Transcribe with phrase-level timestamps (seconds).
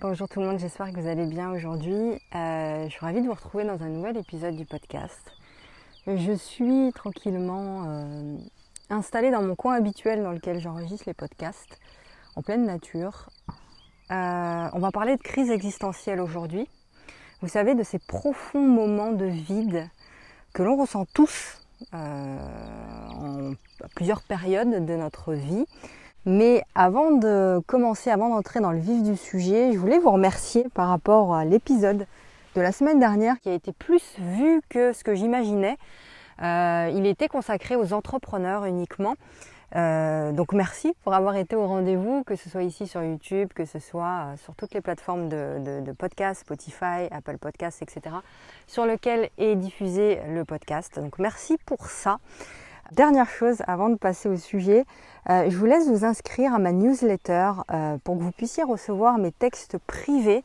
[0.00, 2.20] Bonjour tout le monde, j'espère que vous allez bien aujourd'hui.
[2.32, 5.32] Euh, je suis ravie de vous retrouver dans un nouvel épisode du podcast.
[6.06, 8.36] Je suis tranquillement euh,
[8.90, 11.80] installée dans mon coin habituel dans lequel j'enregistre les podcasts,
[12.36, 13.28] en pleine nature.
[14.12, 16.68] Euh, on va parler de crise existentielle aujourd'hui.
[17.42, 19.90] Vous savez, de ces profonds moments de vide
[20.52, 21.60] que l'on ressent tous
[21.92, 23.52] en
[23.96, 25.66] plusieurs périodes de notre vie
[26.28, 30.66] mais avant de commencer, avant d'entrer dans le vif du sujet, je voulais vous remercier
[30.74, 32.06] par rapport à l'épisode
[32.54, 35.78] de la semaine dernière qui a été plus vu que ce que j'imaginais.
[36.42, 39.14] Euh, il était consacré aux entrepreneurs uniquement.
[39.74, 43.64] Euh, donc merci pour avoir été au rendez-vous, que ce soit ici sur YouTube, que
[43.64, 48.16] ce soit euh, sur toutes les plateformes de, de, podcast, Spotify, Apple Podcasts, etc.,
[48.66, 51.00] sur lequel est diffusé le podcast.
[51.00, 52.18] Donc merci pour ça.
[52.92, 54.86] Dernière chose avant de passer au sujet,
[55.28, 59.18] euh, je vous laisse vous inscrire à ma newsletter euh, pour que vous puissiez recevoir
[59.18, 60.42] mes textes privés.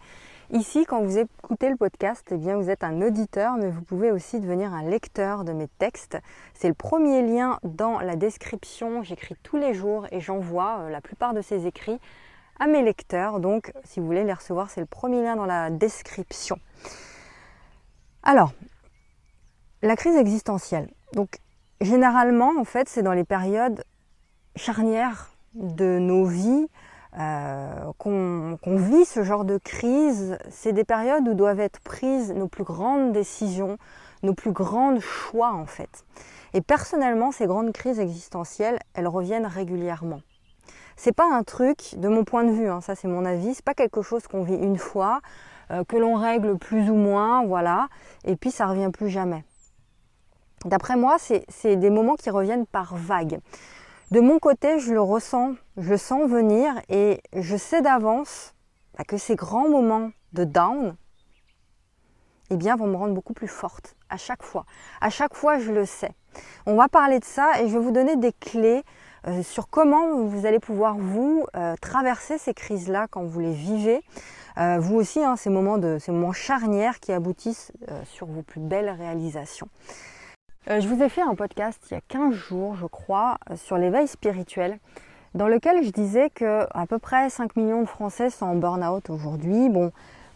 [0.52, 4.12] Ici, quand vous écoutez le podcast, eh bien, vous êtes un auditeur, mais vous pouvez
[4.12, 6.18] aussi devenir un lecteur de mes textes.
[6.54, 9.04] C'est le premier lien dans la description.
[9.04, 12.00] J'écris tous les jours et j'envoie euh, la plupart de ces écrits
[12.60, 13.40] à mes lecteurs.
[13.40, 16.60] Donc, si vous voulez les recevoir, c'est le premier lien dans la description.
[18.22, 18.52] Alors,
[19.82, 20.90] la crise existentielle.
[21.84, 23.84] Généralement, en fait, c'est dans les périodes
[24.56, 26.68] charnières de nos vies
[27.20, 30.38] euh, qu'on vit ce genre de crise.
[30.50, 33.78] C'est des périodes où doivent être prises nos plus grandes décisions,
[34.24, 36.06] nos plus grands choix, en fait.
[36.54, 40.22] Et personnellement, ces grandes crises existentielles, elles reviennent régulièrement.
[40.96, 43.66] C'est pas un truc, de mon point de vue, hein, ça c'est mon avis, c'est
[43.66, 45.22] pas quelque chose qu'on vit une fois,
[45.72, 47.88] euh, que l'on règle plus ou moins, voilà,
[48.26, 49.44] et puis ça revient plus jamais.
[50.66, 53.40] D'après moi, c'est des moments qui reviennent par vagues.
[54.12, 58.54] De mon côté, je le ressens, je le sens venir et je sais d'avance
[58.98, 60.96] bah, que ces grands moments de down,
[62.50, 64.66] eh bien, vont me rendre beaucoup plus forte à chaque fois.
[65.02, 66.12] À chaque fois, je le sais.
[66.66, 68.84] On va parler de ça et je vais vous donner des clés
[69.28, 74.02] euh, sur comment vous allez pouvoir vous euh, traverser ces crises-là quand vous les vivez.
[74.58, 77.72] Euh, vous aussi, hein, ces moments de ces moments charnières qui aboutissent
[78.06, 79.70] sur vos plus belles réalisations.
[80.70, 83.58] Euh, je vous ai fait un podcast il y a 15 jours, je crois, euh,
[83.58, 84.80] sur l'éveil spirituel,
[85.36, 89.10] dans lequel je disais que à peu près 5 millions de Français sont en burn-out
[89.10, 89.68] aujourd'hui.
[89.68, 89.92] Bon,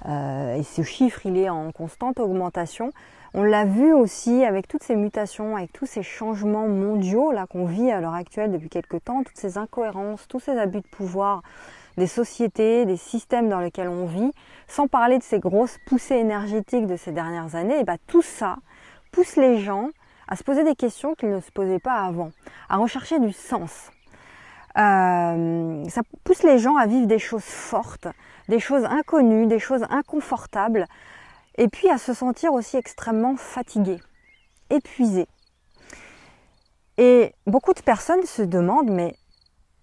[0.05, 2.91] euh, et ce chiffre, il est en constante augmentation.
[3.33, 7.65] On l'a vu aussi avec toutes ces mutations, avec tous ces changements mondiaux là qu'on
[7.65, 11.41] vit à l'heure actuelle depuis quelques temps, toutes ces incohérences, tous ces abus de pouvoir
[11.97, 14.31] des sociétés, des systèmes dans lesquels on vit,
[14.67, 18.57] sans parler de ces grosses poussées énergétiques de ces dernières années, et bah, tout ça
[19.11, 19.89] pousse les gens
[20.27, 22.31] à se poser des questions qu'ils ne se posaient pas avant,
[22.69, 23.91] à rechercher du sens.
[24.77, 28.07] Euh, ça pousse les gens à vivre des choses fortes,
[28.47, 30.85] des choses inconnues, des choses inconfortables,
[31.57, 33.99] et puis à se sentir aussi extrêmement fatigués,
[34.69, 35.27] épuisés.
[36.97, 39.15] Et beaucoup de personnes se demandent, mais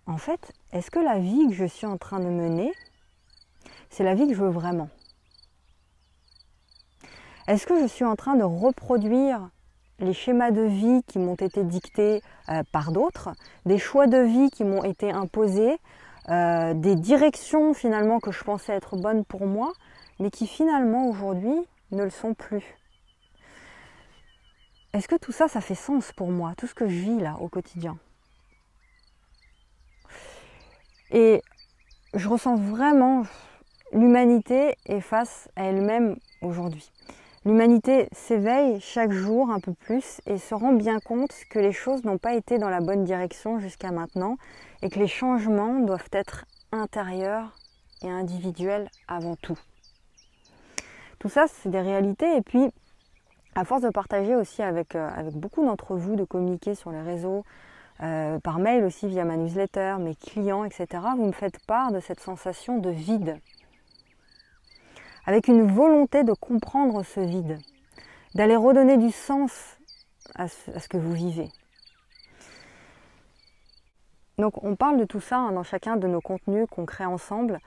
[0.07, 2.73] en fait, est-ce que la vie que je suis en train de mener,
[3.91, 4.91] c'est la vie que je veux vraiment?
[7.47, 9.51] Est-ce que je suis en train de reproduire
[9.99, 13.31] les schémas de vie qui m'ont été dictés euh, par d'autres,
[13.67, 15.79] des choix de vie qui m'ont été imposés,
[16.29, 19.73] euh, des directions finalement que je pensais être bonnes pour moi,
[20.19, 21.57] mais qui finalement aujourd'hui
[21.91, 22.65] ne le sont plus.
[24.93, 27.37] Est-ce que tout ça, ça fait sens pour moi, tout ce que je vis là
[27.41, 27.99] au quotidien?
[31.11, 31.43] Et
[32.15, 33.25] je ressens vraiment
[33.93, 36.91] l'humanité est face à elle-même aujourd'hui.
[37.47, 42.03] L'humanité s'éveille chaque jour un peu plus et se rend bien compte que les choses
[42.03, 44.39] n'ont pas été dans la bonne direction jusqu'à maintenant
[44.81, 47.55] et que les changements doivent être intérieurs
[48.03, 49.59] et individuels avant tout.
[51.19, 52.71] Tout ça, c'est des réalités et puis
[53.55, 57.45] à force de partager aussi avec, euh, beaucoup d'entre vous, de communiquer sur les réseaux,
[58.03, 62.01] euh, par mail aussi via ma newsletter, mes clients, etc., vous me faites part de
[62.01, 63.39] cette sensation de vide
[65.27, 67.59] avec une volonté de comprendre ce vide,
[68.35, 69.79] d'aller redonner du sens
[70.35, 71.51] à ce, que vous vivez.
[74.39, 77.61] Donc on parle de tout ça hein, dans chacun de nos contenus qu'on crée ensemble,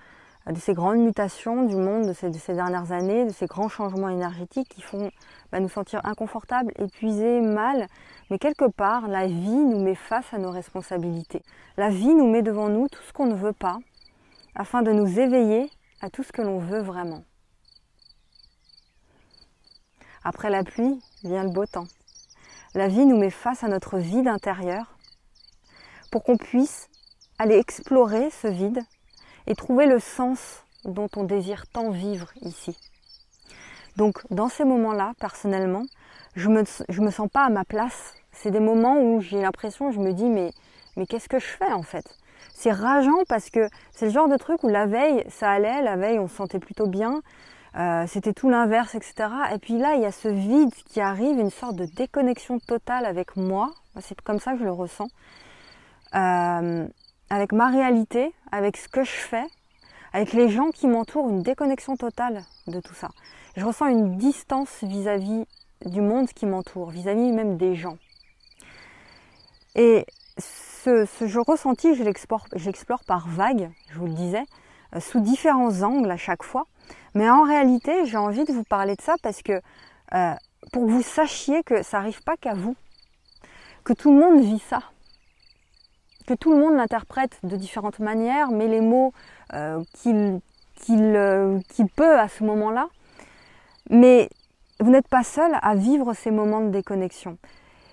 [0.48, 4.10] euh, de ces grandes mutations du monde de ces, dernières années, de ces grands changements
[4.10, 5.12] énergétiques qui font
[5.52, 7.88] bah, nous sentir inconfortables, épuisés, mal.
[8.30, 11.42] Mais quelque part, la vie nous met face à nos responsabilités.
[11.78, 13.78] La vie nous met devant nous tout ce qu'on ne veut pas,
[14.56, 15.70] afin de nous éveiller
[16.02, 17.24] à tout ce que l'on veut vraiment.
[20.30, 21.88] Après la pluie vient le beau temps.
[22.76, 24.98] La vie nous met face à notre vide intérieur
[26.12, 26.90] pour qu'on puisse
[27.40, 28.82] aller explorer ce vide
[29.46, 32.78] et trouver le sens dont on désire tant vivre ici.
[33.96, 35.86] Donc dans ces moments-là, personnellement,
[36.36, 38.14] je me, je me sens pas à ma place.
[38.34, 40.52] C'est des moments où j'ai l'impression, je me dis mais,
[40.98, 42.18] mais qu'est-ce que je fais en fait?
[42.54, 45.96] C'est rageant parce que c'est le genre de truc où la veille, ça allait, la
[45.96, 47.22] veille on se sentait plutôt bien,
[47.78, 49.30] euh, c'était tout l'inverse, etc.
[49.54, 53.06] Et puis là, il y a ce vide qui arrive, une sorte de déconnexion totale
[53.06, 53.72] avec moi.
[54.00, 55.10] C'est comme ça que je le ressens.
[56.16, 56.88] Euh,
[57.30, 59.46] avec ma réalité, avec ce que je fais,
[60.14, 63.10] avec les gens qui m'entourent, une déconnexion totale de tout ça.
[63.56, 65.46] Je ressens une distance vis-à-vis
[65.86, 67.98] du monde qui m'entoure, vis-à-vis même des gens.
[69.76, 70.06] Et
[70.40, 74.44] ce, ce ressenti, je l'explore par vagues, je vous le disais,
[74.96, 76.66] euh, sous différents angles à chaque fois.
[77.18, 79.60] Mais en réalité, j'ai envie de vous parler de ça parce que
[80.14, 80.34] euh,
[80.72, 82.76] pour que vous sachiez que ça n'arrive pas qu'à vous,
[83.84, 84.84] que tout le monde vit ça,
[86.28, 89.14] que tout le monde l'interprète de différentes manières, mais les mots
[89.54, 90.42] euh, qu'il
[90.92, 91.60] euh,
[91.96, 92.88] peut à ce moment-là.
[93.90, 94.30] Mais
[94.80, 97.40] vous n'êtes pas seul à vivre ces moments de déconnexion.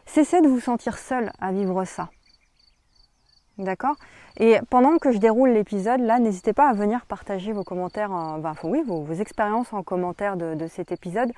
[0.04, 2.10] Cessez de vous sentir seul à vivre ça.
[3.56, 3.96] D'accord?
[4.38, 8.54] Et pendant que je déroule l'épisode, là, n'hésitez pas à venir partager vos commentaires, enfin,
[8.64, 11.30] oui, vos, expériences en commentaire de, cet épisode.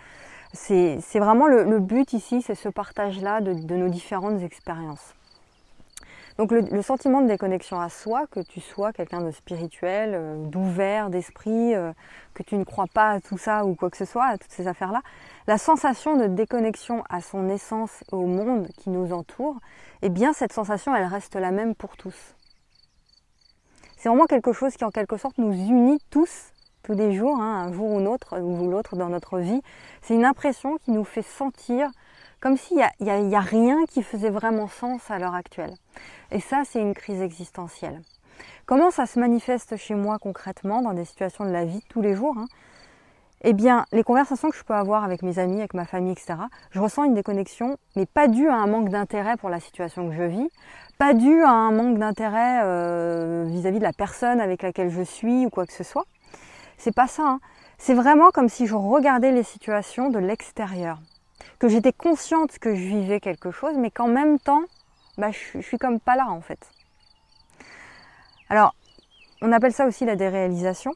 [0.54, 5.14] C'est vraiment le, but ici, c'est ce partage-là de, nos différentes expériences.
[6.38, 11.08] Donc le, sentiment de déconnexion à soi, que tu sois quelqu'un de spirituel, euh, d'ouvert,
[11.08, 11.92] d'esprit, euh,
[12.34, 14.52] que tu ne crois pas à tout ça ou quoi que ce soit, à toutes
[14.52, 15.00] ces affaires-là,
[15.46, 19.56] la sensation de déconnexion à son essence au monde qui nous entoure,
[20.02, 22.36] eh bien cette sensation, elle reste la même pour tous.
[24.06, 26.52] C'est vraiment quelque chose qui en quelque sorte nous unit tous,
[26.84, 29.60] tous les jours, hein, un jour ou l'autre, ou l'autre dans notre vie.
[30.00, 31.90] C'est une impression qui nous fait sentir
[32.38, 35.74] comme s'il n'y a, rien qui faisait vraiment sens à l'heure actuelle.
[36.30, 38.00] Et ça, c'est une crise existentielle.
[38.64, 42.14] Comment ça se manifeste chez moi concrètement dans des situations de la vie tous les
[42.14, 42.46] jours hein?
[43.42, 46.34] Eh bien, les conversations que je peux avoir avec mes amis, avec ma famille, etc.,
[46.70, 50.14] je ressens une déconnexion, mais pas due à un manque d'intérêt pour la situation que
[50.14, 50.50] je vis,
[50.98, 55.46] pas due à un manque d'intérêt euh, vis-à-vis de la personne avec laquelle je suis
[55.46, 56.06] ou quoi que ce soit.
[56.78, 57.22] C'est pas ça.
[57.24, 57.40] Hein.
[57.78, 60.98] C'est vraiment comme si je regardais les situations de l'extérieur
[61.58, 64.62] que j'étais consciente que je vivais quelque chose, mais qu'en même temps,
[65.18, 66.70] bah, je, suis comme pas là en fait.
[68.48, 68.74] Alors,
[69.42, 70.92] on appelle ça aussi la déréalisation.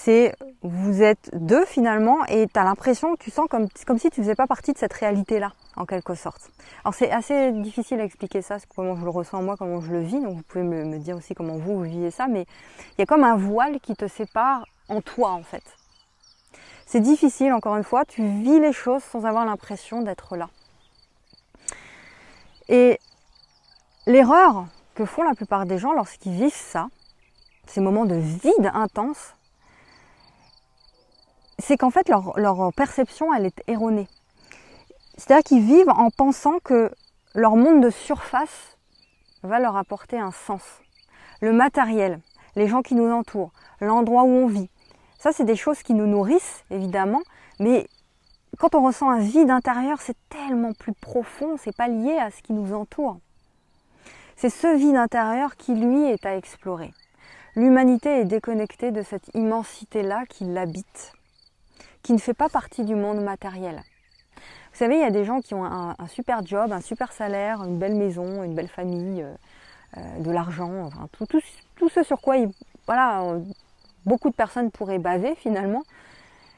[0.00, 4.22] C'est vous êtes deux finalement et tu as l'impression, tu sens comme, comme si tu
[4.22, 6.52] faisais pas partie de cette réalité-là, en quelque sorte.
[6.84, 10.00] Alors c'est assez difficile à expliquer ça, comment je le ressens moi, comment je le
[10.00, 12.46] vis, donc vous pouvez me, me dire aussi comment vous, vous vivez ça, mais
[12.92, 15.64] il y a comme un voile qui te sépare en toi en fait.
[16.86, 20.48] C'est difficile, encore une fois, tu vis les choses sans avoir l'impression d'être là.
[22.68, 23.00] Et
[24.06, 26.86] l'erreur que font la plupart des gens lorsqu'ils vivent ça,
[27.66, 29.34] ces moments de vide intense,
[31.58, 34.08] c'est qu'en fait leur, perception elle est erronée.
[35.16, 36.90] C'est-à-dire qu'ils vivent en pensant que
[37.34, 38.76] leur monde de surface
[39.42, 40.62] va leur apporter un sens.
[41.40, 42.20] Le matériel,
[42.56, 44.70] les gens qui nous entourent, l'endroit où on vit,
[45.18, 47.22] ça, c'est des choses qui nous nourrissent, évidemment,
[47.58, 47.88] mais
[48.58, 52.40] quand on ressent un vide intérieur, c'est tellement plus profond, c'est pas lié à ce
[52.40, 53.18] qui nous entoure.
[54.36, 56.92] C'est ce vide intérieur qui, lui, est à explorer.
[57.56, 61.12] L'humanité est déconnectée de cette immensité-là qui l'habite,
[62.02, 63.82] qui ne fait pas partie du monde matériel.
[64.72, 67.64] Vous savez, il y a des gens qui ont un, super job, un super salaire,
[67.64, 69.34] une belle maison, une belle famille, euh,
[69.96, 71.08] euh, de l'argent, enfin,
[71.76, 72.36] tout, ce sur quoi
[72.86, 73.38] voilà,
[74.04, 75.82] beaucoup de personnes pourraient baver finalement,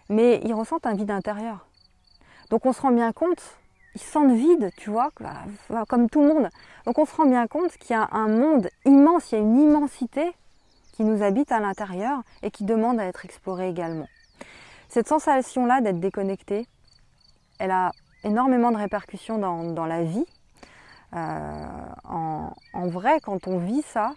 [0.08, 1.66] mais ils ressentent un vide intérieur.
[2.50, 3.58] Donc on se rend bien compte,
[3.94, 6.48] ils sentent vide, tu vois, bah, comme tout le monde.
[6.84, 9.40] Donc on se rend bien compte qu'il y a un monde immense, il y a
[9.40, 10.32] une immensité
[10.92, 14.06] qui nous habite à l'intérieur et qui demande à être explorée également.
[14.90, 16.66] Cette sensation-là d'être déconnecté,
[17.60, 17.92] elle a
[18.24, 20.26] énormément de répercussions dans, la vie.
[21.14, 21.66] Euh,
[22.02, 24.10] en, vrai, quand on vit ça,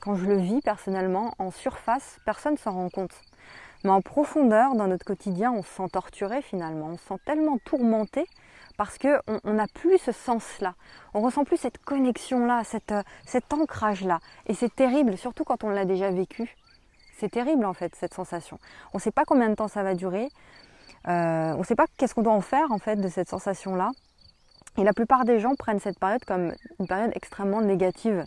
[0.00, 3.12] quand je le vis personnellement, en surface, personne ne s'en rend compte.
[3.84, 7.58] Mais en profondeur, dans notre quotidien, on se sent torturé finalement, on se sent tellement
[7.58, 8.24] tourmenté
[8.78, 10.74] parce qu'on n'a plus ce sens-là,
[11.12, 14.20] on ressent plus cette connexion-là, euh, cet ancrage-là.
[14.46, 16.56] Et c'est terrible, surtout quand on l'a déjà vécu.
[17.22, 18.58] C'est terrible en fait, cette sensation.
[18.92, 20.28] On ne sait pas combien de temps ça va durer,
[21.06, 23.92] euh, on ne sait pas qu'est-ce qu'on doit en faire en fait de cette sensation-là.
[24.76, 28.24] Et la plupart des gens prennent cette période comme une période extrêmement négative.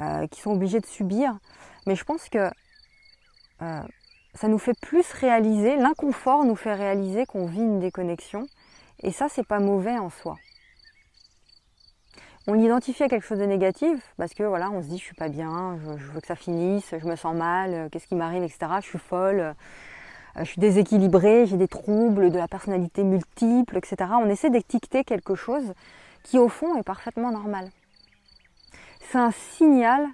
[0.00, 1.38] Euh, qui sont obligés de subir.
[1.86, 2.50] Mais je pense que
[3.62, 3.82] euh,
[4.34, 8.48] ça nous fait plus réaliser, l'inconfort nous fait réaliser qu'on vit une déconnexion.
[9.04, 10.36] Et ça, c'est pas mauvais en soi.
[12.46, 15.14] On l'identifie à quelque chose de négatif parce que voilà, on se dit je suis
[15.14, 18.66] pas bien, je, veux que ça finisse, je me sens mal, qu'est-ce qui m'arrive, etc.
[18.80, 19.52] Je suis folle, euh,
[20.38, 23.96] je suis déséquilibrée, j'ai des troubles de la personnalité multiple, etc.
[24.20, 25.72] On essaie d'étiqueter quelque chose
[26.22, 27.70] qui au fond est parfaitement normal.
[29.10, 30.06] C'est un signal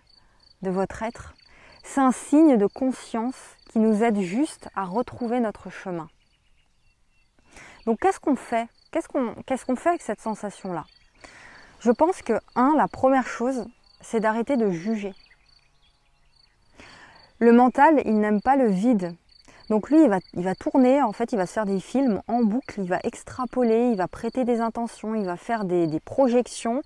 [0.63, 1.35] de votre être,
[1.83, 6.09] c'est un signe de conscience qui nous aide juste à retrouver notre chemin.
[7.87, 8.69] Donc qu'est-ce qu'on fait?
[8.93, 10.85] Qu'est-ce qu'on fait avec cette sensation-là?
[11.81, 13.65] Je pense que, un, la première chose,
[14.03, 15.15] c'est d'arrêter de juger.
[17.39, 19.15] Le mental, il n'aime pas le vide.
[19.71, 22.81] Donc lui, il va, tourner, en fait, il va se faire des films en boucle,
[22.81, 26.83] il va extrapoler, il va prêter des intentions, il va faire des, projections.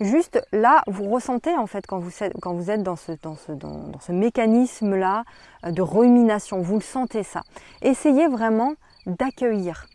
[0.00, 2.22] Juste là, vous ressentez en fait quand vous,
[2.70, 5.24] êtes dans ce, dans ce, dans ce mécanisme-là
[5.64, 7.42] euh, de rumination, vous le sentez ça.
[7.82, 8.74] Essayez vraiment
[9.06, 9.86] d'accueillir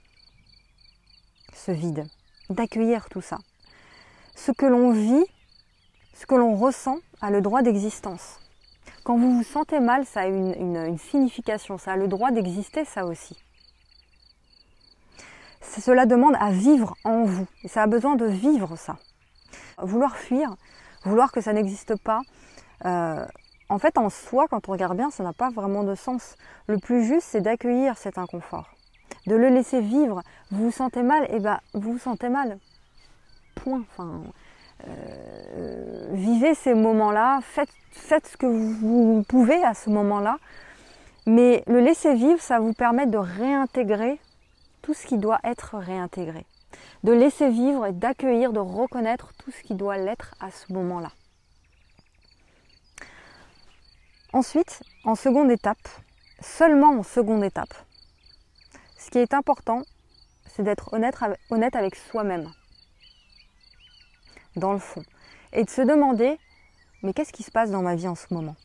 [1.53, 2.05] ce vide,
[2.49, 3.37] d'accueillir tout ça.
[4.35, 5.25] Ce que l'on vit,
[6.13, 8.39] ce que l'on ressent a le droit d'existence.
[9.03, 13.05] Quand vous vous sentez mal, ça a une, signification, ça a le droit d'exister, ça
[13.05, 13.37] aussi.
[15.61, 18.97] Cela demande à vivre en vous, et ça a besoin de vivre ça.
[19.77, 20.55] Vouloir fuir,
[21.03, 22.21] vouloir que ça n'existe pas,
[22.85, 23.25] euh,
[23.69, 26.35] en fait, en soi, quand on regarde bien, ça n'a pas vraiment de sens.
[26.67, 28.69] Le plus juste, c'est d'accueillir cet inconfort
[29.27, 30.21] de le laisser vivre.
[30.51, 32.59] Vous vous sentez mal, et eh ben vous vous sentez mal.
[34.87, 40.37] Euh, vivez ces moments-là, faites ce que vous pouvez à ce moment-là.
[41.25, 44.19] Mais le laisser vivre, ça vous permet de réintégrer
[44.81, 46.45] tout ce qui doit être réintégré.
[47.03, 51.11] De laisser vivre et d'accueillir, de reconnaître tout ce qui doit l'être à ce moment-là.
[54.33, 55.87] Ensuite, en seconde étape,
[56.41, 57.73] seulement en seconde étape,
[58.99, 59.81] ce qui est important,
[60.45, 62.51] c'est d'être honnête, avec soi-même,
[64.55, 65.03] dans le fond,
[65.53, 66.37] et de se demander,
[67.03, 68.55] mais qu'est-ce qui se passe dans ma vie en ce moment?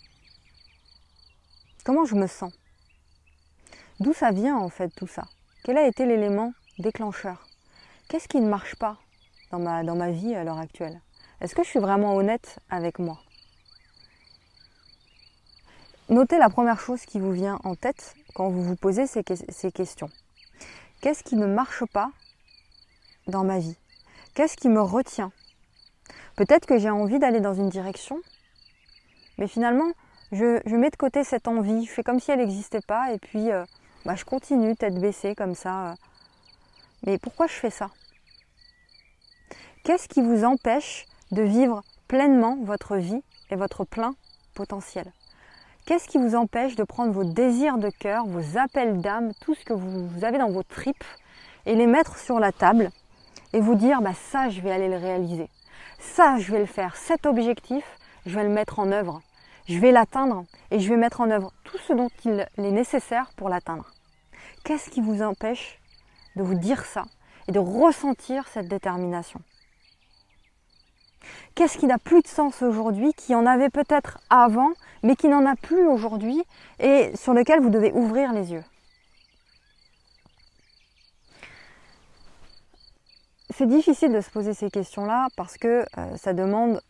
[1.84, 2.52] Comment je me sens?
[4.00, 5.24] D'où ça vient en fait tout ça?
[5.64, 7.46] Quel a été l'élément déclencheur?
[8.08, 8.96] Qu'est-ce qui ne marche pas
[9.50, 11.00] dans ma, dans ma vie à l'heure actuelle?
[11.40, 13.18] Est-ce que je suis vraiment honnête avec moi?
[16.08, 20.10] Notez la première chose qui vous vient en tête quand vous vous posez ces questions.
[21.00, 22.10] Qu'est-ce qui ne marche pas
[23.26, 23.76] dans ma vie?
[24.34, 25.32] Qu'est-ce qui me retient?
[26.40, 28.18] Peut-être que j'ai envie d'aller dans une direction,
[29.36, 29.92] mais finalement,
[30.32, 33.52] je, mets de côté cette envie, je fais comme si elle n'existait pas, et puis
[33.52, 33.62] euh,
[34.06, 35.96] bah, je continue tête baissée comme ça.
[37.04, 37.90] Mais pourquoi je fais ça?
[39.84, 44.14] Qu'est-ce qui vous empêche de vivre pleinement votre vie et votre plein
[44.54, 45.12] potentiel?
[45.84, 49.66] Qu'est-ce qui vous empêche de prendre vos désirs de cœur, vos appels d'âme, tout ce
[49.66, 51.04] que vous avez dans vos tripes
[51.66, 52.90] et les mettre sur la table
[53.52, 55.50] et vous dire bah ça je vais aller le réaliser?
[55.98, 56.96] Ça je vais le faire.
[56.96, 57.84] Cet objectif,
[58.26, 59.22] je vais le mettre en œuvre.
[59.68, 63.30] Je vais l'atteindre et je vais mettre en œuvre tout ce dont il est nécessaire
[63.36, 63.90] pour l'atteindre.
[64.64, 65.78] Qu'est-ce qui vous empêche
[66.36, 67.04] de vous dire ça
[67.48, 69.40] et de ressentir cette détermination?
[71.54, 74.72] Qu'est-ce qui n'a plus de sens aujourd'hui, qui en avait peut-être avant,
[75.02, 76.42] mais qui n'en a plus aujourd'hui
[76.78, 78.64] et sur lequel vous devez ouvrir les yeux?
[83.52, 86.80] C'est difficile de se poser ces questions-là parce que euh, ça demande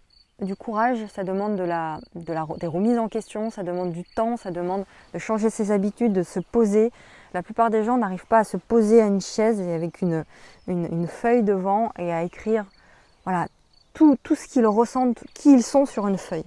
[0.40, 4.50] du courage, ça demande de la, des remises en question, ça demande du temps, ça
[4.50, 6.92] demande de changer ses habitudes, de se poser.
[7.34, 10.24] La plupart des gens n'arrivent pas à se poser à une chaise et avec une,
[10.66, 12.64] une feuille devant et à écrire
[13.24, 13.46] voilà,
[13.94, 16.44] tout, ce qu'ils ressentent, qui ils sont sur une feuille.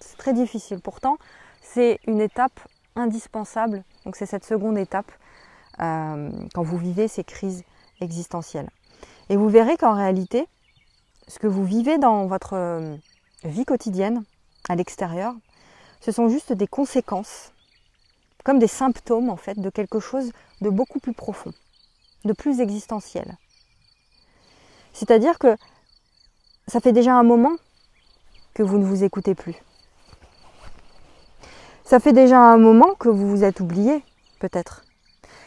[0.00, 0.80] C'est très difficile.
[0.80, 1.18] Pourtant,
[1.62, 2.58] c'est une étape
[2.96, 3.84] indispensable.
[4.04, 5.10] Donc c'est cette seconde étape
[5.80, 7.62] euh, quand vous vivez ces crises
[8.00, 8.70] existentielles.
[9.30, 10.46] Et vous verrez qu'en réalité,
[11.28, 12.96] ce que vous vivez dans votre euh,
[13.44, 14.24] vie quotidienne,
[14.68, 15.34] à l'extérieur,
[16.00, 17.52] ce sont juste des conséquences,
[18.42, 21.52] comme des symptômes en fait, de quelque chose de beaucoup plus profond,
[22.24, 23.36] de plus existentiel.
[24.92, 25.56] C'est-à-dire que
[26.66, 27.54] ça fait déjà un moment
[28.52, 29.54] que vous ne vous écoutez plus.
[31.84, 34.02] Ça fait déjà un moment que vous vous êtes oublié,
[34.40, 34.84] peut-être.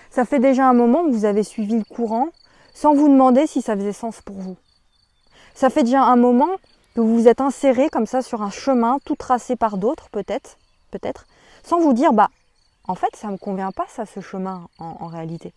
[0.09, 2.29] Ça fait déjà un moment que vous avez suivi le courant
[2.73, 4.57] sans vous demander si ça faisait sens pour vous.
[5.53, 6.49] Ça fait déjà un moment
[6.95, 10.57] que vous vous êtes inséré comme ça sur un chemin tout tracé par d'autres, peut-être,
[10.91, 11.25] peut-être,
[11.63, 12.29] sans vous dire, bah,
[12.87, 15.53] en fait, ça me convient pas, ça, ce chemin, en, en réalité.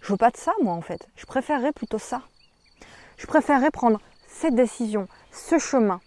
[0.00, 1.08] Je veux pas de ça, moi, en fait.
[1.16, 2.22] Je préférerais plutôt ça.
[3.16, 6.00] Je préférerais prendre cette décision, ce chemin,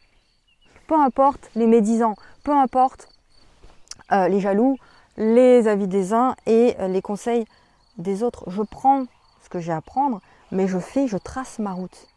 [0.87, 3.09] peu importe les médisants, peu importe
[4.11, 4.77] euh, les jaloux,
[5.17, 7.45] les avis des uns et euh, les conseils
[7.97, 8.49] des autres.
[8.49, 9.05] Je prends
[9.43, 12.07] ce que j'ai à prendre, mais je fais, je trace ma route.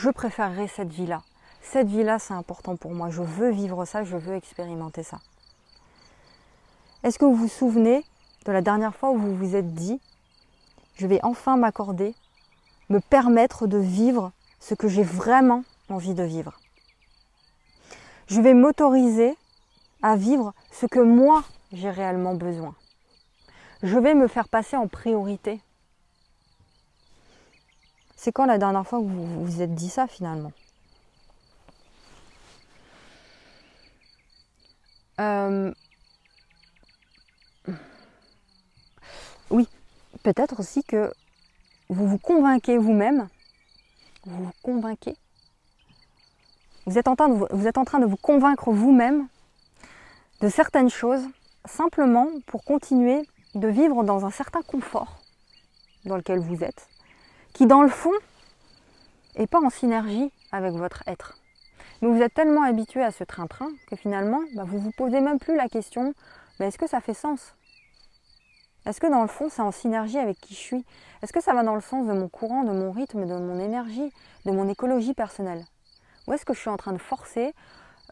[0.00, 1.22] je préférerais cette vie-là.
[1.60, 3.10] Cette vie-là, c'est important pour moi.
[3.10, 5.18] Je veux vivre ça, je veux expérimenter ça.
[7.02, 8.04] Est-ce que vous vous souvenez
[8.46, 10.00] de la dernière fois où vous vous êtes dit,
[10.96, 12.14] je vais enfin m'accorder,
[12.88, 16.58] me permettre de vivre ce que j'ai vraiment envie de vivre?
[18.26, 19.36] Je vais m'autoriser
[20.02, 22.74] à vivre ce que moi j'ai réellement besoin.
[23.82, 25.60] Je vais me faire passer en priorité.
[28.16, 30.52] C'est quand la dernière fois que vous vous êtes dit ça finalement
[35.18, 35.72] euh,
[39.50, 39.66] Oui,
[40.22, 41.10] peut-être aussi que
[41.88, 43.28] vous vous convainquez vous-même,
[44.26, 45.16] vous vous convainquez,
[46.84, 49.28] vous êtes en train de vous, vous êtes en train de vous convaincre vous-même
[50.42, 51.24] de certaines choses
[51.64, 53.22] simplement pour continuer
[53.54, 55.18] de vivre dans un certain confort
[56.04, 56.88] dans lequel vous êtes,
[57.52, 58.12] qui dans le fond
[59.38, 61.36] n'est pas en synergie avec votre être.
[62.00, 65.20] Mais vous êtes tellement habitué à ce train-train que finalement, bah, vous ne vous posez
[65.20, 66.14] même plus la question,
[66.58, 67.54] est-ce que ça fait sens?
[68.86, 70.84] Est-ce que dans le fond, c'est en synergie avec qui je suis?
[71.22, 73.58] Est-ce que ça va dans le sens de mon courant, de mon rythme, de mon
[73.58, 74.12] énergie,
[74.46, 75.64] de mon écologie personnelle?
[76.26, 77.54] Ou est-ce que je suis en train de forcer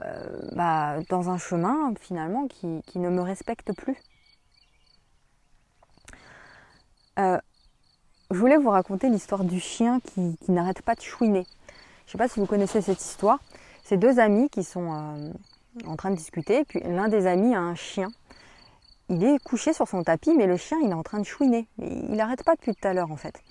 [0.03, 3.97] euh, bah, dans un chemin finalement qui, ne me respecte plus?
[7.19, 7.39] Euh,
[8.31, 11.47] Je voulais vous raconter l'histoire du chien qui, n'arrête pas de chouiner.
[12.07, 13.39] Je ne sais pas si vous connaissez cette histoire.
[13.85, 15.33] C'est deux amis qui sont euh,
[15.87, 18.09] en train de discuter, puis l'un des amis a un chien
[19.11, 21.67] il est couché sur son tapis, mais le chien, il est en train de chouiner.
[21.79, 23.43] Il n'arrête pas depuis tout à l'heure, en fait.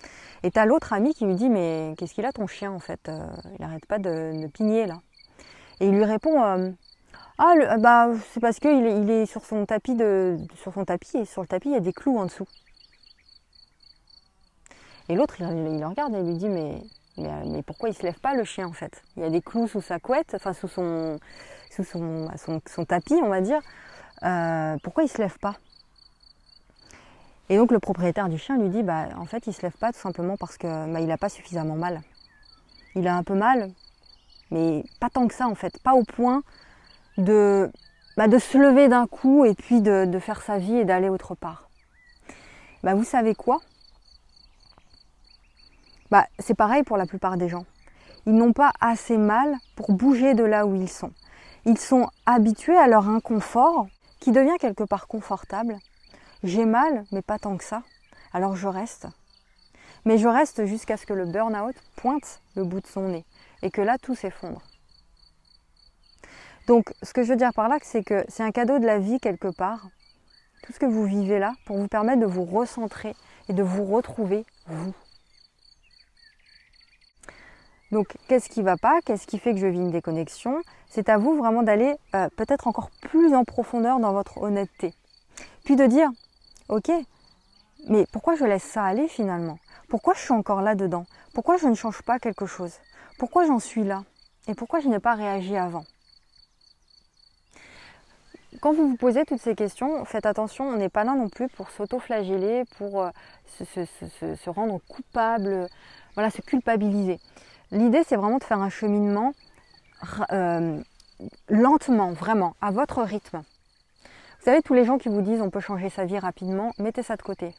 [0.43, 3.09] Et t'as l'autre ami qui lui dit, mais qu'est-ce qu'il a ton chien, en fait
[3.09, 5.01] euh, Il n'arrête pas de, de, pigner, là.
[5.79, 6.41] Et il lui répond,
[7.39, 11.25] ah, bah, c'est parce qu'il il est sur son tapis de, sur son tapis, et
[11.25, 12.47] sur le tapis, il y a des clous en dessous.
[15.09, 16.81] Et l'autre, il, le regarde et il lui dit, mais,
[17.17, 19.03] mais, pourquoi il se lève pas, le chien, en fait?
[19.15, 21.19] Il y a des clous sous sa couette, enfin, sous son,
[21.69, 23.61] son tapis, on va dire.
[24.23, 25.55] Euh, pourquoi il se lève pas?
[27.49, 29.93] Et donc le propriétaire du chien lui dit, bah en fait il se lève pas
[29.93, 32.01] tout simplement parce que bah, il n'a pas suffisamment mal.
[32.95, 33.71] Il a un peu mal,
[34.51, 36.43] mais pas tant que ça en fait, pas au point
[37.17, 37.71] de,
[38.17, 41.35] bah, de se lever d'un coup et puis de, faire sa vie et d'aller autre
[41.35, 41.69] part.
[42.83, 43.61] Bah, vous savez quoi?
[46.11, 47.65] Bah, C'est pareil pour la plupart des gens.
[48.25, 51.11] Ils n'ont pas assez mal pour bouger de là où ils sont.
[51.65, 53.87] Ils sont habitués à leur inconfort
[54.19, 55.77] qui devient quelque part confortable.
[56.43, 57.83] J'ai mal, mais pas tant que ça.
[58.33, 59.07] Alors je reste.
[60.05, 63.25] Mais je reste jusqu'à ce que le burn-out pointe le bout de son nez
[63.61, 64.61] et que là tout s'effondre.
[66.67, 68.99] Donc ce que je veux dire par là, c'est que c'est un cadeau de la
[68.99, 69.87] vie quelque part,
[70.63, 73.15] tout ce que vous vivez là, pour vous permettre de vous recentrer
[73.47, 74.93] et de vous retrouver vous.
[77.91, 78.99] Donc, qu'est-ce qui va pas?
[79.05, 80.61] Qu'est-ce qui fait que je vis une déconnexion?
[80.89, 84.93] C'est à vous vraiment d'aller euh, peut-être encore plus en profondeur dans votre honnêteté.
[85.63, 86.09] Puis de dire,
[86.69, 86.91] ok,
[87.89, 89.57] mais pourquoi je laisse ça aller finalement?
[89.89, 92.73] Pourquoi je suis encore là-dedans Pourquoi je ne change pas quelque chose?
[93.17, 94.03] Pourquoi j'en suis là?
[94.47, 95.85] Et pourquoi je n'ai pas réagi avant?
[98.59, 101.47] Quand vous vous posez toutes ces questions, faites attention, on n'est pas là non plus
[101.47, 103.09] pour s'auto-flageller, pour euh,
[103.59, 105.67] se, rendre coupable,
[106.15, 107.19] voilà, se culpabiliser.
[107.71, 109.33] L'idée, c'est vraiment de faire un cheminement
[110.31, 110.79] euh,
[111.49, 113.43] lentement, vraiment, à votre rythme.
[114.39, 117.03] Vous savez, tous les gens qui vous disent on peut changer sa vie rapidement, mettez
[117.03, 117.53] ça de côté.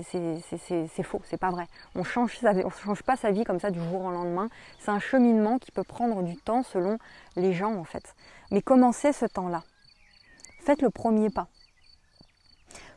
[0.00, 1.66] C'est faux, c'est pas vrai.
[1.96, 4.48] On change on change pas sa vie comme ça du jour au lendemain.
[4.78, 6.98] C'est un cheminement qui peut prendre du temps selon
[7.34, 8.14] les gens en fait.
[8.52, 9.64] Mais commencez ce temps-là.
[10.60, 11.48] Faites le premier pas.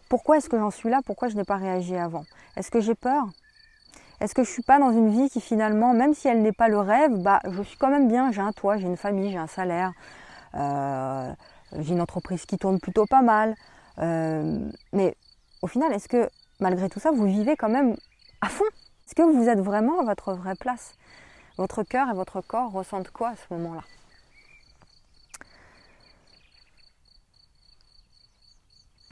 [0.09, 0.99] Pourquoi est-ce que j'en suis là?
[1.03, 2.25] Pourquoi je n'ai pas réagi avant?
[2.55, 3.29] Est-ce que j'ai peur?
[4.21, 6.67] Est-ce que je suis pas dans une vie qui finalement, même si elle n'est pas
[6.67, 9.37] le rêve, bah, je suis quand même bien, j'ai un toit, j'ai une famille, j'ai
[9.39, 9.93] un salaire,
[10.53, 11.33] euh,
[11.79, 13.55] j'ai une entreprise qui tourne plutôt pas mal.
[13.99, 15.15] Euh, mais
[15.63, 16.29] au final, est-ce que
[16.59, 17.95] malgré tout ça, vous vivez quand même
[18.41, 18.65] à fond?
[19.07, 20.93] Est-ce que vous êtes vraiment à votre vraie place?
[21.57, 23.83] Votre cœur et votre corps ressentent quoi à ce moment-là?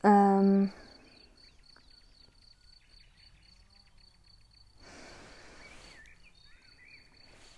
[0.05, 0.65] Euh,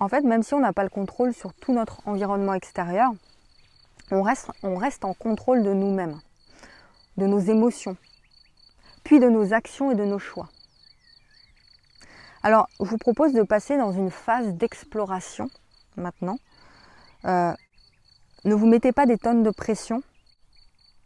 [0.01, 3.11] en fait, même si on n'a pas le contrôle sur tout notre environnement extérieur,
[4.09, 6.19] on reste, en contrôle de nous-mêmes,
[7.17, 7.95] de nos émotions,
[9.03, 10.49] puis de nos actions et de nos choix.
[12.41, 15.51] Alors, je vous propose de passer dans une phase d'exploration
[15.97, 16.39] maintenant.
[17.25, 17.53] Euh,
[18.43, 20.01] ne vous mettez pas des tonnes de pression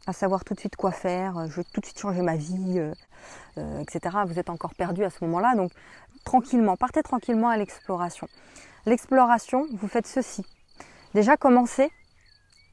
[0.08, 2.80] à savoir tout de suite quoi faire, je vais tout de suite changer ma vie,
[2.80, 2.94] euh,
[3.58, 4.18] euh, etc.
[4.26, 5.72] Vous êtes encore perdu à ce moment-là, donc
[6.24, 8.30] tranquillement, partez tranquillement à l'exploration.
[8.86, 10.46] L'exploration, vous faites ceci.
[11.16, 11.92] Déjà, commencez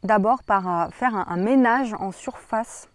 [0.03, 2.89] d'abord par euh, faire un, ménage en surface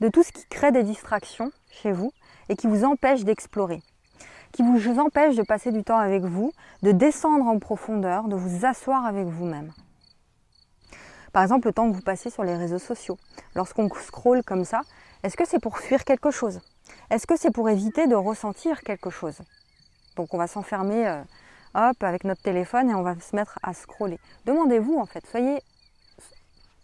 [0.00, 2.12] de tout ce qui crée des distractions chez vous
[2.48, 3.82] et qui vous empêche d'explorer,
[4.52, 8.64] qui vous empêche de passer du temps avec vous, de descendre en profondeur, de vous
[8.64, 9.72] asseoir avec vous-même.
[11.32, 13.18] Par exemple, le temps que vous passez sur les réseaux sociaux.
[13.54, 14.80] Lorsqu'on scrolle comme ça,
[15.22, 16.60] est-ce que c'est pour fuir quelque chose?
[17.10, 19.38] Est-ce que c'est pour éviter de ressentir quelque chose?
[20.16, 21.22] Donc on va s'enfermer euh,
[21.78, 24.18] hop avec notre téléphone et on va se mettre à scroller.
[24.46, 25.62] Demandez-vous en fait, soyez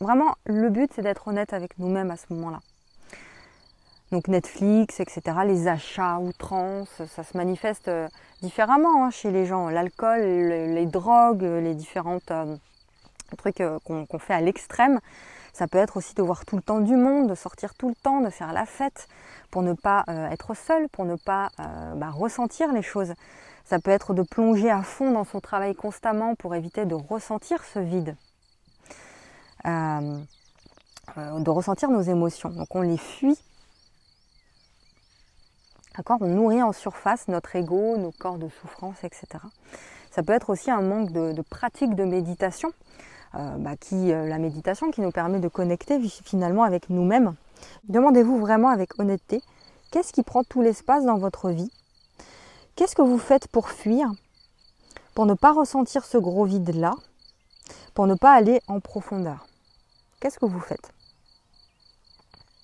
[0.00, 2.61] vraiment le but c'est d'être honnête avec nous-mêmes à ce moment-là.
[4.12, 8.07] Donc Netflix, etc., les achats outrance, ça se manifeste euh,
[8.42, 9.68] différemment hein, chez les gens.
[9.68, 12.57] L'alcool, les drogues, les différentes euh,
[13.37, 15.00] trucs qu'on fait à l'extrême,
[15.54, 17.94] ça peut être aussi de voir tout le temps du monde, de sortir tout le
[17.94, 19.07] temps, de faire la fête,
[19.52, 23.14] pour ne pas euh, être seul, pour ne pas euh, bah, ressentir les choses.
[23.64, 27.64] Ça peut être de plonger à fond dans son travail constamment pour éviter de ressentir
[27.64, 28.16] ce vide,
[29.66, 30.18] euh,
[31.16, 32.50] de ressentir nos émotions.
[32.50, 33.38] Donc on les fuit.
[35.96, 36.18] D'accord?
[36.20, 39.27] On nourrit en surface notre ego, nos corps de souffrance, etc.
[40.11, 42.72] Ça peut être aussi un manque de pratique de méditation.
[43.37, 47.35] Euh, bah, qui, euh, la méditation qui nous permet de connecter finalement avec nous-mêmes.
[47.88, 49.42] Demandez-vous vraiment avec honnêteté,
[49.90, 51.70] qu'est-ce qui prend tout l'espace dans votre vie
[52.76, 54.10] Qu'est-ce que vous faites pour fuir?
[55.14, 56.92] Pour ne pas ressentir ce gros vide-là?
[57.94, 59.46] Pour ne pas aller en profondeur?
[60.18, 60.92] Qu'est-ce que vous faites?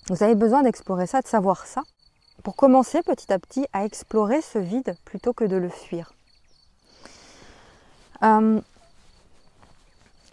[0.09, 1.83] Vous avez besoin d'explorer ça, de savoir ça,
[2.43, 6.13] pour commencer petit à petit à explorer ce vide plutôt que de le fuir.
[8.23, 8.59] Euh,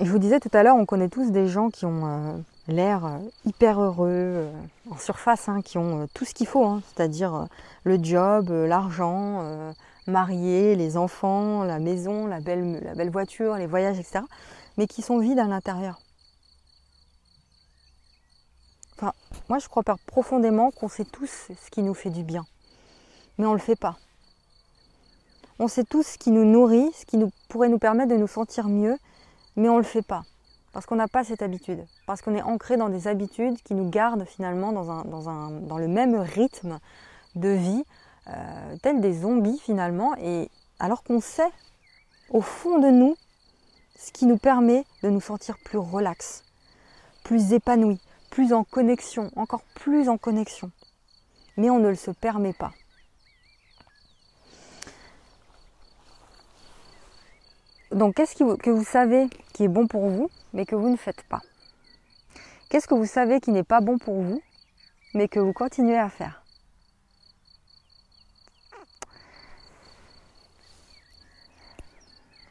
[0.00, 2.38] je vous disais tout à l'heure, on connaît tous des gens qui ont euh,
[2.68, 4.52] l'air euh, hyper heureux, euh,
[4.90, 7.48] en surface, hein, qui ont tout ce qu'il faut, hein, c'est-à-dire
[7.84, 9.72] le job, l'argent,
[10.06, 14.20] mariés, les enfants, la maison, la belle, voiture, les voyages, etc.
[14.76, 16.00] Mais qui sont vides à l'intérieur.
[18.96, 19.12] Enfin,
[19.48, 22.44] moi je crois profondément qu'on sait tous ce qui nous fait du bien.
[23.38, 23.96] Mais on ne le fait pas.
[25.58, 28.68] On sait tous ce qui nous nourrit, ce qui pourrait nous permettre de nous sentir
[28.68, 28.96] mieux
[29.58, 30.22] mais on ne le fait pas.
[30.78, 31.84] Parce qu'on n'a pas cette habitude.
[32.06, 36.78] Parce qu'on est ancré dans des habitudes qui nous gardent finalement dans, le même rythme
[37.34, 37.82] de vie,
[38.28, 40.14] euh, tel des zombies finalement.
[40.18, 41.50] Et alors qu'on sait
[42.30, 43.16] au fond de nous
[43.98, 46.44] ce qui nous permet de nous sentir plus relax,
[47.24, 47.98] plus épanoui,
[48.30, 50.70] plus en connexion, encore plus en connexion.
[51.56, 52.70] Mais on ne le se permet pas.
[57.92, 61.22] Donc qu'est-ce que vous savez qui est bon pour vous, mais que vous ne faites
[61.22, 61.40] pas?
[62.68, 64.42] Qu'est-ce que vous savez qui n'est pas bon pour vous,
[65.14, 66.42] mais que vous continuez à faire?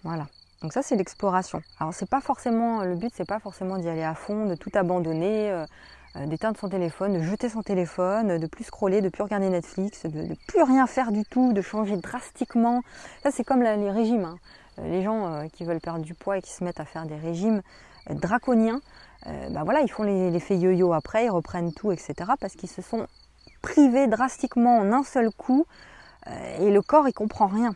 [0.04, 0.28] Voilà.
[0.62, 1.62] Donc ça c'est l'exploration.
[1.80, 4.71] Alors c'est pas forcément le but, c'est pas forcément d'y aller à fond, de tout
[4.73, 5.65] abandonner, euh,
[6.15, 10.06] euh, d'éteindre son téléphone, de jeter son téléphone, de plus scroller, de plus regarder Netflix,
[10.06, 12.82] de, plus rien faire du tout, de changer drastiquement.
[13.21, 14.26] Ça c'est comme les régimes.
[14.26, 14.38] Hein.
[14.79, 17.05] Euh, les gens euh, qui veulent perdre du poids et qui se mettent à faire
[17.05, 17.61] des régimes
[18.09, 18.81] euh, draconiens,
[19.25, 22.13] ben voilà, ils font l'effet yo-yo après, ils reprennent tout, etc.
[22.39, 23.07] parce qu'ils se sont
[23.61, 25.65] privés drastiquement en un seul coup
[26.59, 27.75] et le corps il comprend rien.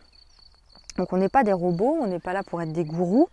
[0.98, 3.28] Donc on n'est pas des robots, on n'est pas là pour être des gourous,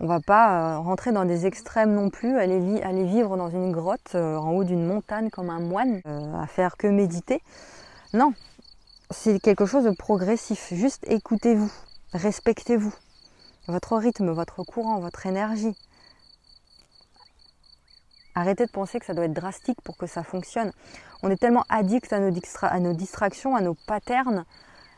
[0.00, 4.50] on va pas rentrer dans des extrêmes non plus, aller vivre dans une grotte en
[4.50, 7.42] haut d'une montagne comme un moine, à faire que méditer.
[8.12, 8.34] Non,
[9.08, 11.72] c'est quelque chose de progressif, juste écoutez-vous,
[12.12, 12.92] respectez-vous
[13.68, 15.76] votre rythme, votre courant, votre énergie.
[18.34, 20.72] Arrêtez de penser que ça doit être drastique pour que ça fonctionne.
[21.22, 22.30] On est tellement addict à nos,
[22.94, 24.44] distractions, à nos patterns,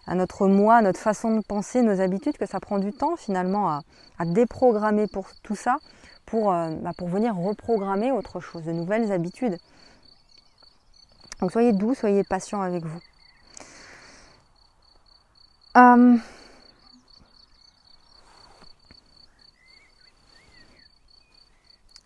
[0.06, 3.16] à notre moi, à notre façon de penser, nos habitudes, que ça prend du temps
[3.16, 3.82] finalement à,
[4.24, 5.76] déprogrammer pour tout ça,
[6.24, 9.58] pour, euh, bah, pour venir reprogrammer autre chose, de nouvelles habitudes.
[11.40, 13.00] Donc soyez doux, soyez patient avec vous.
[15.76, 16.16] Euh,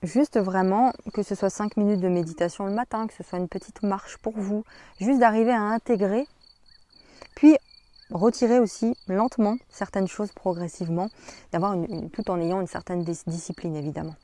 [0.02, 3.48] Juste vraiment que ce soit 5 minutes de méditation le matin, que ce soit une
[3.48, 4.64] petite marche pour vous,
[5.00, 6.26] juste d'arriver à intégrer,
[7.34, 7.56] puis
[8.10, 11.08] retirer aussi lentement certaines choses progressivement,
[12.12, 14.14] tout en ayant une certaine discipline évidemment.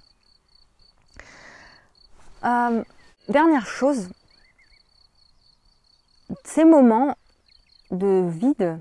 [2.44, 2.84] Euh,
[3.28, 4.10] dernière chose,
[6.44, 7.16] ces moments
[7.90, 8.80] de vide,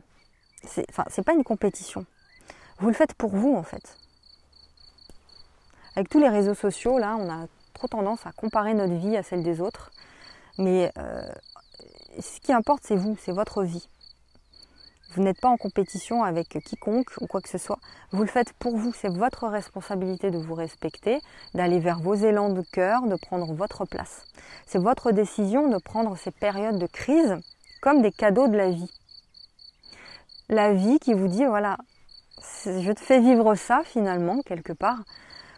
[0.63, 2.05] c'est enfin, pas une compétition.
[2.79, 3.97] Vous le faites pour vous en fait.
[5.95, 9.23] Avec tous les réseaux sociaux, là, on a trop tendance à comparer notre vie à
[9.23, 9.91] celle des autres.
[10.57, 11.21] Mais euh,
[12.19, 13.87] ce qui importe, c'est vous, c'est votre vie.
[15.15, 17.77] Vous n'êtes pas en compétition avec quiconque ou quoi que ce soit.
[18.11, 18.91] Vous le faites pour vous.
[18.93, 21.19] C'est votre responsabilité de vous respecter,
[21.53, 24.25] d'aller vers vos élans de cœur, de prendre votre place.
[24.65, 27.37] C'est votre décision de prendre ces périodes de crise
[27.83, 28.91] comme des cadeaux de la vie.
[30.49, 31.77] La vie qui vous dit, voilà,
[32.65, 35.03] je te fais vivre ça finalement, quelque part,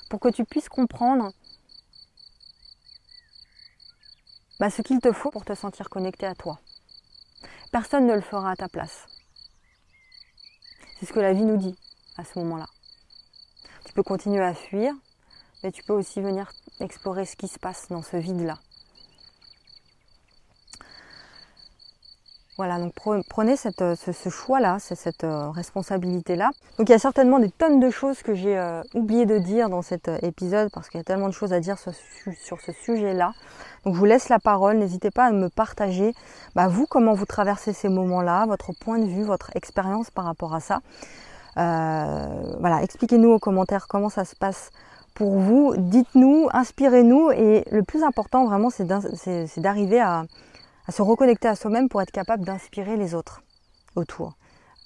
[0.10, 1.32] pour que tu puisses comprendre
[4.60, 6.60] bah, ce qu'il te faut pour te sentir connecté à toi.
[7.72, 9.06] Personne ne le fera à ta place.
[10.98, 11.76] C'est ce que la vie nous dit
[12.18, 12.68] à ce moment-là.
[13.86, 14.94] Tu peux continuer à fuir,
[15.64, 18.60] mais tu peux aussi venir explorer ce qui se passe dans ce vide-là.
[22.58, 22.94] Voilà, donc
[23.28, 26.52] prenez euh, ce, choix-là, cette euh, responsabilité-là.
[26.78, 29.70] Donc il y a certainement des tonnes de choses que j'ai euh, oublié de dire
[29.70, 33.34] dans cet épisode parce qu'il y a tellement de choses à dire sur, ce sujet-là.
[33.84, 36.14] Donc je vous laisse la parole, n'hésitez pas à me partager,
[36.56, 40.56] bah, vous, comment vous traversez ces moments-là, votre point de vue, votre expérience par rapport
[40.56, 40.80] à ça.
[41.56, 44.72] voilà, expliquez-nous aux commentaires comment ça se passe
[45.14, 45.76] pour vous.
[45.78, 48.88] Dites-nous, inspirez-nous et le plus important vraiment, c'est
[49.60, 50.24] d'arriver à
[50.88, 53.42] à se reconnecter à soi-même pour être capable d'inspirer les autres
[53.96, 54.36] autour,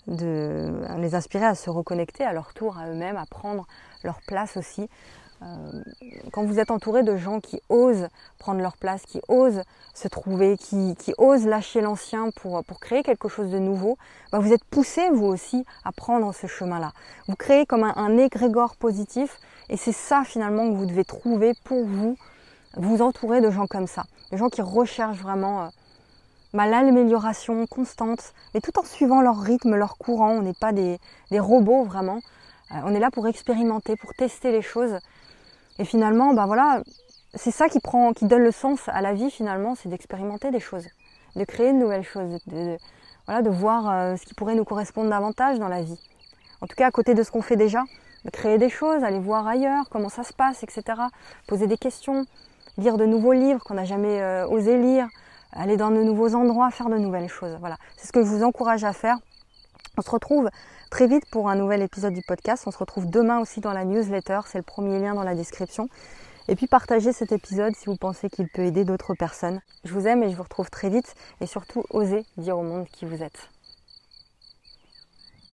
[0.07, 3.67] de les inspirer à se reconnecter à leur tour à eux-mêmes, à prendre
[4.03, 4.89] leur place aussi.
[5.41, 5.81] Euh,
[6.33, 8.09] quand vous êtes entouré de gens qui osent
[8.39, 9.61] prendre leur place, qui osent
[9.93, 13.97] se trouver, qui, osent lâcher l'ancien pour, pour créer quelque chose de nouveau,
[14.31, 16.91] bah vous êtes poussé vous aussi à prendre ce chemin-là.
[17.27, 21.85] Vous créez comme un, égrégore positif et c'est ça finalement que vous devez trouver pour
[21.85, 22.17] vous,
[22.75, 25.69] vous entourer de gens comme ça, de gens qui recherchent vraiment
[26.55, 30.31] euh, l'amélioration constante, mais tout en suivant leur rythme, leur courant.
[30.31, 30.99] On n'est pas des,
[31.31, 32.19] robots vraiment.
[32.71, 34.99] Euh, on est là pour expérimenter, pour tester les choses.
[35.77, 36.81] Et finalement, ben voilà,
[37.35, 40.59] c'est ça qui prend, qui donne le sens à la vie finalement, c'est d'expérimenter des
[40.59, 40.87] choses,
[41.35, 45.67] de créer de nouvelles choses, de voir euh, ce qui pourrait nous correspondre davantage dans
[45.67, 45.99] la vie.
[46.61, 47.83] En tout cas, à côté de ce qu'on fait déjà,
[48.25, 50.83] de créer des choses, aller voir ailleurs, comment ça se passe, etc.
[51.47, 52.25] Poser des questions,
[52.77, 55.07] lire de nouveaux livres qu'on n'a jamais euh, osé lire,
[55.51, 57.57] aller dans de nouveaux endroits, faire de nouvelles choses.
[57.59, 59.17] Voilà, c'est ce que je vous encourage à faire.
[59.97, 60.49] On se retrouve
[60.89, 62.63] très vite pour un nouvel épisode du podcast.
[62.67, 64.41] On se retrouve demain aussi dans la newsletter.
[64.45, 65.89] C'est le premier lien dans la description.
[66.47, 69.61] Et puis partagez cet épisode si vous pensez qu'il peut aider d'autres personnes.
[69.83, 71.15] Je vous aime et je vous retrouve très vite.
[71.41, 73.49] Et surtout, osez dire au monde qui vous êtes.